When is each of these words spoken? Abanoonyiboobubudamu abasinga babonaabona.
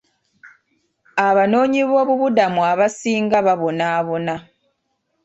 Abanoonyiboobubudamu 1.27 2.61
abasinga 2.71 3.37
babonaabona. 3.47 4.35